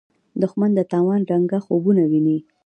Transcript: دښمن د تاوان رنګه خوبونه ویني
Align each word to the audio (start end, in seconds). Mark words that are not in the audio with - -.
دښمن 0.41 0.69
د 0.75 0.79
تاوان 0.91 1.21
رنګه 1.31 1.59
خوبونه 1.65 2.03
ویني 2.11 2.37